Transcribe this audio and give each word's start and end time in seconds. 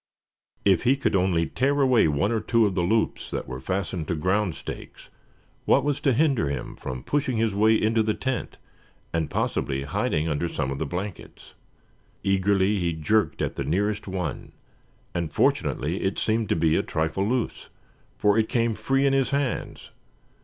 If 0.65 0.81
he 0.81 0.97
could 0.97 1.15
only 1.15 1.45
tear 1.45 1.79
away 1.79 2.07
one 2.07 2.31
or 2.31 2.39
two 2.39 2.65
of 2.65 2.73
the 2.73 2.81
loops 2.81 3.29
that 3.29 3.47
were 3.47 3.59
fastened 3.59 4.07
to 4.07 4.15
ground 4.15 4.55
stakes, 4.55 5.09
what 5.65 5.83
was 5.83 5.99
to 5.99 6.11
hinder 6.13 6.49
him 6.49 6.75
from 6.75 7.03
pushing 7.03 7.37
his 7.37 7.53
way 7.53 7.79
into 7.79 8.01
the 8.01 8.15
tent, 8.15 8.57
and 9.13 9.29
possibly 9.29 9.83
hiding 9.83 10.27
under 10.27 10.49
some 10.49 10.71
of 10.71 10.79
the 10.79 10.87
blankets? 10.87 11.53
Eagerly 12.23 12.79
he 12.79 12.93
jerked 12.93 13.43
at 13.43 13.57
the 13.57 13.63
nearest 13.63 14.07
one; 14.07 14.53
and 15.13 15.31
fortunately 15.31 16.01
it 16.01 16.17
seemed 16.17 16.49
to 16.49 16.55
be 16.55 16.75
a 16.75 16.81
trifle 16.81 17.27
loose, 17.29 17.69
for 18.17 18.39
it 18.39 18.49
came 18.49 18.73
free 18.73 19.05
in 19.05 19.13
his 19.13 19.29
hands. 19.29 19.91